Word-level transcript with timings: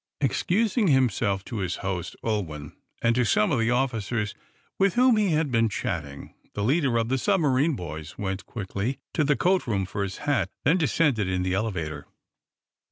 Excusing 0.19 0.87
himself 0.87 1.45
to 1.45 1.57
his 1.57 1.75
host, 1.85 2.15
Ulwin, 2.23 2.73
and 3.03 3.13
to 3.13 3.23
some 3.23 3.51
of 3.51 3.59
the 3.59 3.69
officers 3.69 4.33
with 4.79 4.95
whom 4.95 5.15
he 5.15 5.29
had 5.29 5.51
been 5.51 5.69
chatting, 5.69 6.33
the 6.55 6.63
leader 6.63 6.97
of 6.97 7.09
the 7.09 7.19
submarine 7.19 7.75
boys 7.75 8.17
went 8.17 8.47
quickly 8.47 8.97
to 9.13 9.23
the 9.23 9.35
coat 9.37 9.67
room 9.67 9.85
for 9.85 10.01
his 10.01 10.17
hat, 10.25 10.49
then 10.63 10.79
descended 10.79 11.27
in 11.27 11.43
the 11.43 11.53
elevator. 11.53 12.07